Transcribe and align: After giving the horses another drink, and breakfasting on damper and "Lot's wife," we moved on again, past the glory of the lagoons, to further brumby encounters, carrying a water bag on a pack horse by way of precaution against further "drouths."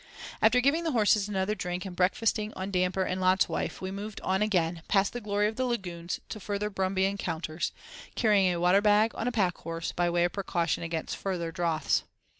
After 0.41 0.61
giving 0.61 0.83
the 0.83 0.93
horses 0.93 1.29
another 1.29 1.53
drink, 1.53 1.85
and 1.85 1.95
breakfasting 1.95 2.51
on 2.55 2.71
damper 2.71 3.03
and 3.03 3.21
"Lot's 3.21 3.47
wife," 3.47 3.81
we 3.81 3.91
moved 3.91 4.19
on 4.21 4.41
again, 4.41 4.81
past 4.87 5.13
the 5.13 5.21
glory 5.21 5.47
of 5.47 5.57
the 5.57 5.65
lagoons, 5.65 6.19
to 6.29 6.39
further 6.39 6.71
brumby 6.71 7.05
encounters, 7.05 7.71
carrying 8.15 8.51
a 8.51 8.59
water 8.59 8.81
bag 8.81 9.11
on 9.13 9.27
a 9.27 9.31
pack 9.31 9.59
horse 9.59 9.91
by 9.91 10.09
way 10.09 10.23
of 10.23 10.31
precaution 10.33 10.81
against 10.81 11.15
further 11.17 11.51
"drouths." 11.51 12.01